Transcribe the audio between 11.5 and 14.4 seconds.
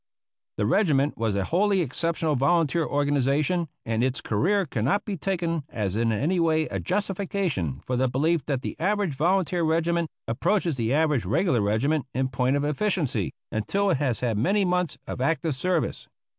regiment in point of efficiency until it has had